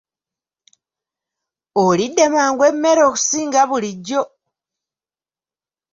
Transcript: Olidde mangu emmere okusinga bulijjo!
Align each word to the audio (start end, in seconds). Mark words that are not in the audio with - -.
Olidde 1.83 2.25
mangu 2.33 2.63
emmere 2.71 3.01
okusinga 3.09 3.61
bulijjo! 3.69 4.21